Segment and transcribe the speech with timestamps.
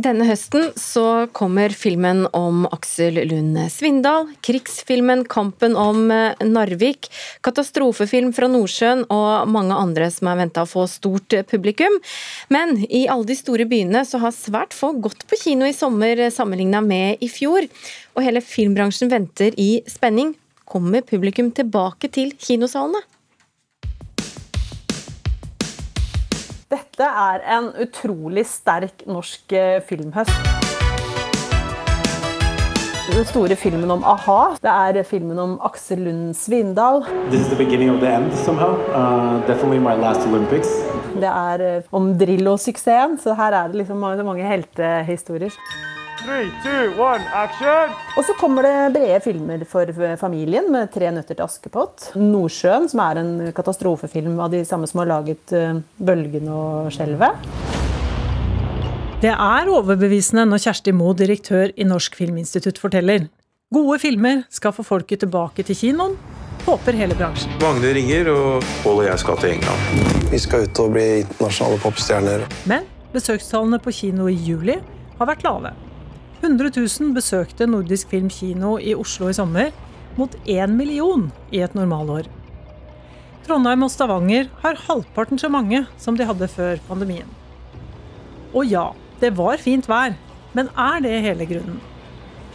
[0.00, 7.10] Denne høsten så kommer filmen om Aksel Lund Svindal, krigsfilmen 'Kampen om Narvik',
[7.44, 11.98] katastrofefilm fra Nordsjøen og mange andre som er venta å få stort publikum.
[12.48, 16.30] Men i alle de store byene så har svært få gått på kino i sommer
[16.32, 17.68] sammenligna med i fjor.
[18.16, 20.32] Og hele filmbransjen venter i spenning.
[20.64, 23.04] Kommer publikum tilbake til kinosalene?
[26.70, 30.30] Dette er en utrolig sterk norsk eh, filmhøst.
[33.10, 34.36] Den store filmen om a-ha.
[34.62, 37.02] Det er filmen om Aksel Lund Svindal.
[37.32, 38.78] This is the beginning of the end somehow.
[38.94, 40.70] Uh, definitely my last Olympics.
[41.10, 45.58] Det er eh, om Drillo-suksessen, så her er det liksom mange, mange heltehistorier.
[46.20, 47.92] Three, two, one, action!
[48.18, 49.88] Og så kommer det brede filmer for
[50.20, 52.10] familien med 'Tre nøtter til Askepott'.
[52.12, 57.40] 'Nordsjøen', som er en katastrofefilm av de samme som har laget eh, 'Bølgen og skjelvet'.
[59.22, 63.28] Det er overbevisende når Kjersti Moe, direktør i Norsk Filminstitutt, forteller.
[63.72, 66.18] Gode filmer skal få folket tilbake til kinoen,
[66.66, 67.50] håper hele bransjen.
[67.64, 70.30] Magne ringer, og Pål og jeg skal til England.
[70.30, 72.50] Vi skal ut og bli internasjonale popstjerner.
[72.66, 74.76] Men besøkstallene på kino i juli
[75.18, 75.72] har vært lave.
[76.40, 79.74] 100 000 besøkte Nordisk Film kino i Oslo i sommer,
[80.16, 82.30] mot 1 million i et normalår.
[83.44, 87.28] Trondheim og Stavanger har halvparten så mange som de hadde før pandemien.
[88.54, 90.16] Og ja, det var fint vær,
[90.56, 91.80] men er det hele grunnen?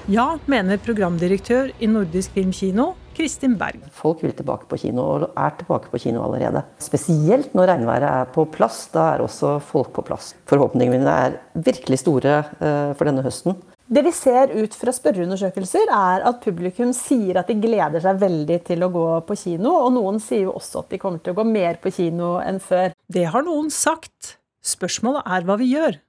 [0.09, 3.85] Ja, mener programdirektør i Nordisk Film kino, Kristin Berg.
[3.95, 6.61] Folk vil tilbake på kino, og er tilbake på kino allerede.
[6.81, 8.83] Spesielt når regnværet er på plass.
[8.93, 10.33] Da er også folk på plass.
[10.49, 13.57] Forhåpningene mine er virkelig store uh, for denne høsten.
[13.85, 18.57] Det vi ser ut fra spørreundersøkelser, er at publikum sier at de gleder seg veldig
[18.65, 21.37] til å gå på kino, og noen sier jo også at de kommer til å
[21.37, 22.95] gå mer på kino enn før.
[23.05, 24.39] Det har noen sagt.
[24.65, 25.99] Spørsmålet er hva vi gjør.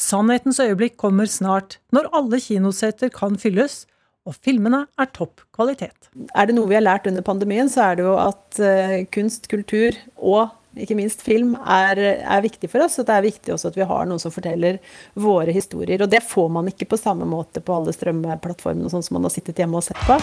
[0.00, 3.84] Sannhetens øyeblikk kommer snart, når alle kinoseter kan fylles,
[4.26, 6.08] og filmene er topp kvalitet.
[6.34, 9.46] Er det noe vi har lært under pandemien, så er det jo at uh, kunst,
[9.52, 12.98] kultur og ikke minst film, er, er, viktig for oss.
[13.00, 14.78] Og det er viktig også at vi har noen som forteller
[15.14, 16.02] våre historier.
[16.04, 19.34] Og det får man ikke på samme måte på alle strømmeplattformene sånn som man har
[19.34, 20.18] sittet hjemme og sett på.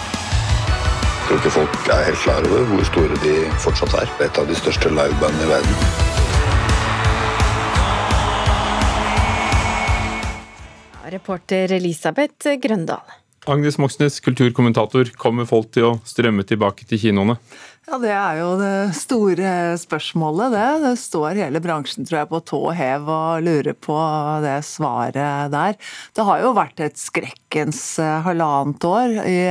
[1.24, 4.14] Jeg tror ikke folk er helt klar over hvor store de fortsatt er.
[4.28, 6.12] Et av de største livebandene i verden.
[11.14, 13.04] Reporter Elisabeth Grøndal.
[13.46, 15.10] Agnes Moxnes, kulturkommentator.
[15.20, 17.36] Kommer folk til å strømme tilbake til kinoene?
[17.84, 19.50] Ja, Det er jo det store
[19.80, 20.68] spørsmålet, det.
[20.86, 23.98] Det står hele bransjen tror jeg, på tå hev og lurer på
[24.46, 25.76] det svaret der.
[26.16, 29.18] Det har jo vært et skrekkens eh, halvannet år.
[29.28, 29.42] I,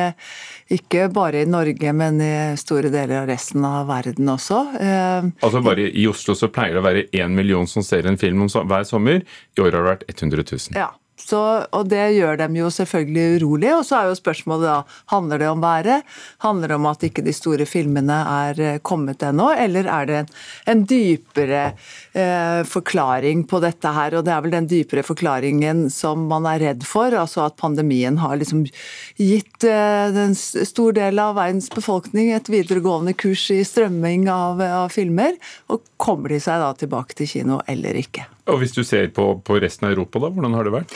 [0.72, 4.62] ikke bare i Norge, men i store deler av resten av verden også.
[4.80, 8.16] Eh, altså bare I Oslo så pleier det å være én million som ser en
[8.20, 9.20] film hver sommer.
[9.52, 10.80] I år har det vært 100 000.
[10.80, 10.88] Ja.
[11.22, 11.40] Så,
[11.70, 13.76] og det gjør dem jo selvfølgelig urolige.
[13.78, 14.78] Og så er jo spørsmålet da
[15.12, 16.08] handler det om været?
[16.44, 19.50] Handler det om at ikke de store filmene er eh, kommet ennå?
[19.54, 20.32] Eller er det en,
[20.72, 21.62] en dypere
[22.12, 24.18] eh, forklaring på dette her?
[24.18, 27.14] Og det er vel den dypere forklaringen som man er redd for.
[27.14, 28.66] Altså at pandemien har liksom
[29.20, 34.92] gitt eh, en stor del av verdens befolkning et videregående kurs i strømming av, av
[34.94, 35.38] filmer.
[35.70, 38.26] Og kommer de seg da tilbake til kino eller ikke?
[38.50, 40.94] Og Hvis du ser på, på, resten av Europa, da, hvordan har det vært?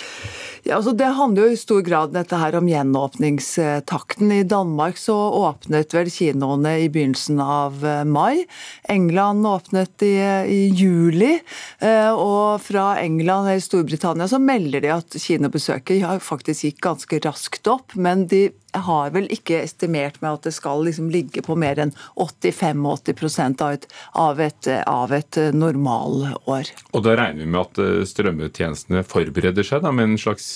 [0.67, 4.33] Ja, altså Det handler jo i stor grad dette her om gjenåpningstakten.
[4.35, 8.43] I Danmark så åpnet vel kinoene i begynnelsen av eh, mai.
[8.91, 10.17] England åpnet i,
[10.51, 11.37] i juli.
[11.79, 17.71] Eh, og fra England eller Storbritannia så melder de at kinobesøket faktisk gikk ganske raskt
[17.71, 17.95] opp.
[17.95, 21.95] men de har vel ikke estimert med at det skal liksom ligge på mer enn
[22.21, 26.73] 85-80 av av et, av et normalår.
[26.93, 30.56] Og da regner vi med at eh, strømmetjenestene forbereder seg da, med en slags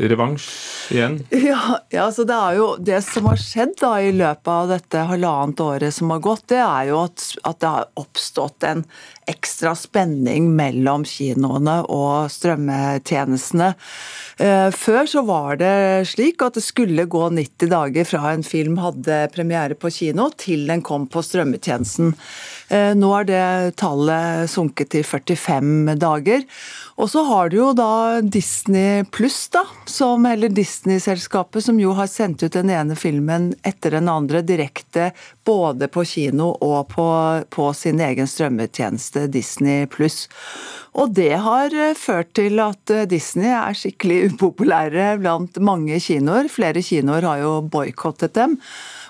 [0.00, 0.48] revansj
[0.94, 1.18] igjen?
[1.48, 5.04] Ja, ja, så det er jo det som har skjedd da i løpet av dette
[5.10, 8.84] halvannet året som har gått, det er jo at, at det har oppstått en
[9.28, 13.74] ekstra spenning mellom kinoene og strømmetjenestene.
[14.40, 18.78] Eh, før så var det slik at det skulle gå 90 dager fra en film
[18.80, 22.14] hadde premiere på kino til den kom på strømmetjenesten.
[22.72, 23.44] Eh, nå er det
[23.80, 26.44] tallet sunket til 45 dager.
[26.98, 32.08] Og så har du jo da Disney pluss, da, som, eller Disney-selskapet, som jo har
[32.10, 35.10] sendt ut den ene filmen etter den andre direkte
[35.46, 37.08] både på kino og på,
[37.50, 40.26] på sin egen strømmetjeneste Disney pluss.
[40.98, 46.50] Og det har eh, ført til at eh, Disney er skikkelig upopulære blant mange kinoer.
[46.52, 48.58] Flere kinoer har jo boikottet dem.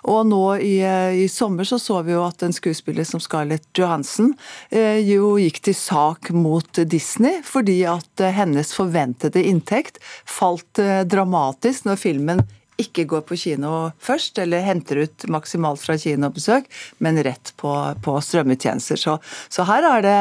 [0.09, 0.79] Og nå i,
[1.23, 4.33] i, sommer så så vi jo at en skuespiller som Scarlett Johansen
[4.71, 12.01] eh, jo gikk til sak mot Disney fordi at hennes forventede inntekt falt dramatisk når
[12.01, 12.47] filmen
[12.79, 16.69] ikke går på kino først, eller henter ut maksimalt fra kinobesøk,
[17.03, 17.73] men rett på,
[18.05, 19.01] på strømmetjenester.
[19.01, 19.17] Så,
[19.51, 20.19] så, her er det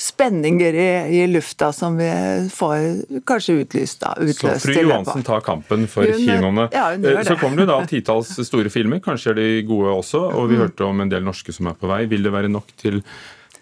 [0.00, 2.10] spenninger i, i, lufta som vi
[2.52, 4.02] får kanskje utlyst.
[4.04, 4.66] Da, utløst.
[4.66, 6.68] Så fru Johansen tar kampen for hun, kinoene.
[6.74, 10.50] Ja, eh, så kommer det da titalls store filmer, kanskje er de gode også, og
[10.52, 10.66] vi mm.
[10.66, 12.04] hørte om en del norske som er på vei.
[12.10, 13.00] Vil det være nok til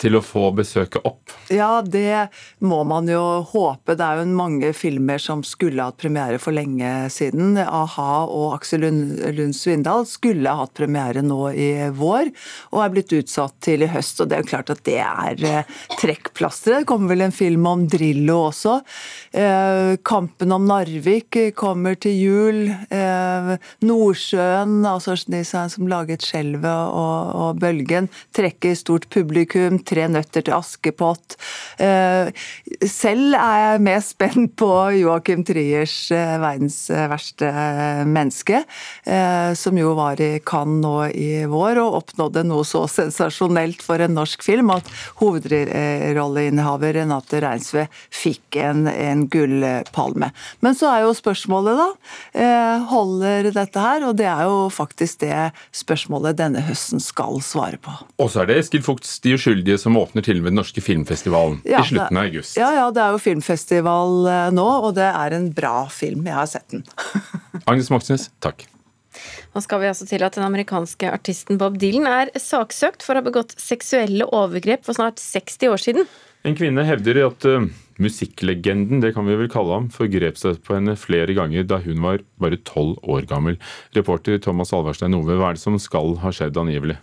[0.03, 1.33] til å få besøket opp?
[1.53, 2.29] Ja, det
[2.65, 3.23] må man jo
[3.53, 3.97] håpe.
[3.99, 7.57] Det er jo mange filmer som skulle hatt premiere for lenge siden.
[7.63, 12.33] A-ha og Aksel Lund, Svindal skulle hatt premiere nå i vår,
[12.73, 14.23] og er blitt utsatt til i høst.
[14.23, 16.83] Og det er jo klart at det er eh, trekkplasteret.
[16.83, 18.79] Det kommer vel en film om Drillo også.
[19.33, 22.63] Eh, Kampen om Narvik kommer til jul.
[22.73, 23.53] Eh,
[23.87, 30.55] Nordsjøen, altså de som laget Skjelvet og, og Bølgen, trekker stort publikum 'Tre nøtter til
[30.57, 31.37] Askepott'.
[31.83, 32.33] Eh,
[32.89, 37.51] selv er jeg mer spent på Joachim Triers eh, 'Verdens verste
[38.09, 38.63] menneske',
[39.05, 44.01] eh, som jo var i Cannes nå i vår, og oppnådde noe så sensasjonelt for
[44.01, 44.89] en norsk film at
[45.21, 50.33] hovedrolleinnehaver Renate Reinsve fikk en, en gullpalme.
[50.65, 51.91] Men så er jo spørsmålet, da.
[52.89, 54.09] Holder dette her?
[54.09, 57.95] Og det er jo faktisk det spørsmålet denne høsten skal svare på.
[58.23, 61.61] Og så er det Eskil Fugts De uskyldige som åpner til med den norske filmfestivalen
[61.69, 62.59] ja, i slutten av august.
[62.61, 66.27] Ja, ja, det er jo filmfestival eh, nå, og det er en bra film.
[66.29, 66.85] Jeg har sett den.
[67.71, 68.67] Agnes Moxnes, takk.
[69.53, 73.21] Nå skal vi altså til at Den amerikanske artisten Bob Dylan er saksøkt for å
[73.21, 76.09] ha begått seksuelle overgrep for snart 60 år siden.
[76.49, 77.69] En kvinne hevder at uh,
[78.03, 82.01] musikklegenden, det kan vi vel kalle ham, forgrep seg på henne flere ganger da hun
[82.03, 83.61] var bare tolv år gammel.
[83.95, 86.99] Reporter Thomas Alverstein Ove, hva er det som skal ha skjedd angivelig?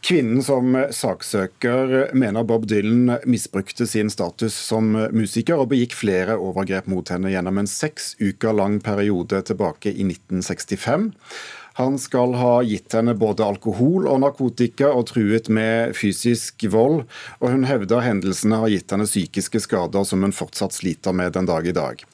[0.00, 6.88] Kvinnen som saksøker mener Bob Dylan misbrukte sin status som musiker og begikk flere overgrep
[6.88, 11.10] mot henne gjennom en seks uker lang periode tilbake i 1965.
[11.80, 17.04] Han skal ha gitt henne både alkohol og narkotika og truet med fysisk vold,
[17.38, 21.48] og hun hevder hendelsene har gitt henne psykiske skader som hun fortsatt sliter med den
[21.48, 22.04] dag i dag.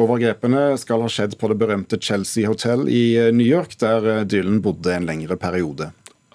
[0.00, 3.04] Overgrepene skal ha skjedd på det berømte Chelsea Hotel i
[3.36, 5.92] New York, der Dylan bodde en lengre periode.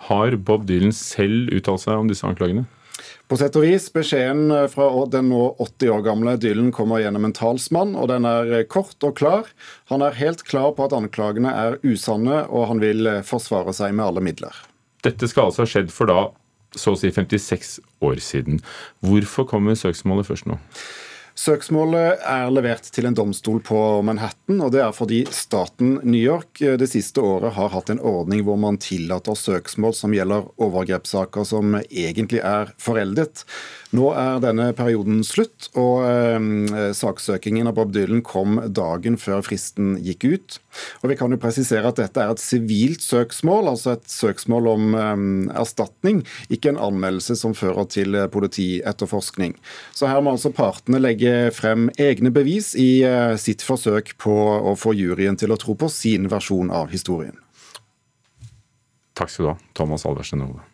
[0.10, 2.66] Har Bob Dylan selv uttalt seg om disse anklagene?
[3.30, 3.86] På sett og vis.
[3.94, 8.66] Beskjeden fra den nå 80 år gamle Dylan kommer gjennom en talsmann, og den er
[8.72, 9.52] kort og klar.
[9.94, 14.08] Han er helt klar på at anklagene er usanne, og han vil forsvare seg med
[14.08, 14.58] alle midler.
[15.06, 16.24] Dette skal altså ha skjedd for da
[16.78, 18.60] så å si 56 år siden.
[19.06, 20.58] Hvorfor kommer søksmålet først nå?
[21.40, 26.60] Søksmålet er levert til en domstol på Manhattan, og det er fordi staten New York
[26.60, 31.48] eh, det siste året har hatt en ordning hvor man tillater søksmål som gjelder overgrepssaker
[31.48, 33.46] som egentlig er foreldet.
[33.96, 39.96] Nå er denne perioden slutt, og eh, saksøkingen av Bob Dylan kom dagen før fristen
[40.04, 40.60] gikk ut.
[41.00, 44.92] Og Vi kan jo presisere at dette er et sivilt søksmål, altså et søksmål om
[44.92, 45.24] eh,
[45.64, 49.56] erstatning, ikke en anmeldelse som fører til politietterforskning.
[49.96, 54.36] Så her må altså partene legge frem egne bevis i eh, sitt forsøk på
[54.72, 57.38] å få juryen til å tro på sin versjon av historien.
[59.20, 60.69] Takk skal du ha, Thomas Alversen Ove.